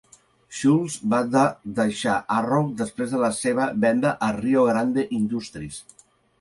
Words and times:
Schulze 0.59 1.11
va 1.33 1.43
deixar 1.81 2.15
Arrow 2.37 2.73
després 2.81 3.13
de 3.17 3.21
la 3.27 3.31
seva 3.43 3.69
venda 3.87 4.17
a 4.31 4.33
Rio 4.41 4.67
Grande 4.73 5.07
Industries. 5.23 5.83